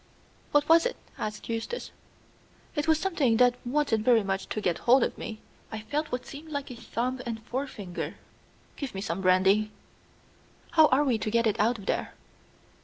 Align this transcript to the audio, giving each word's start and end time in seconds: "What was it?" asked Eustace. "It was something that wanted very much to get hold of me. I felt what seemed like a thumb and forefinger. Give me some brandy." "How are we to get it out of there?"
"What 0.51 0.67
was 0.67 0.87
it?" 0.87 0.95
asked 1.19 1.47
Eustace. 1.47 1.91
"It 2.73 2.87
was 2.87 2.97
something 2.99 3.37
that 3.37 3.53
wanted 3.63 4.03
very 4.03 4.23
much 4.23 4.49
to 4.49 4.59
get 4.59 4.79
hold 4.89 5.03
of 5.03 5.15
me. 5.15 5.41
I 5.71 5.81
felt 5.81 6.11
what 6.11 6.25
seemed 6.25 6.49
like 6.49 6.71
a 6.71 6.75
thumb 6.75 7.21
and 7.23 7.39
forefinger. 7.43 8.15
Give 8.77 8.95
me 8.95 9.01
some 9.01 9.21
brandy." 9.21 9.69
"How 10.71 10.87
are 10.87 11.03
we 11.03 11.19
to 11.19 11.29
get 11.29 11.45
it 11.45 11.59
out 11.59 11.77
of 11.77 11.85
there?" 11.85 12.15